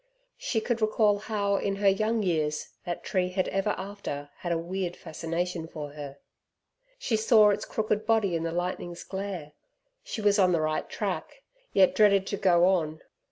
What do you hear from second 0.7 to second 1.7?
recall how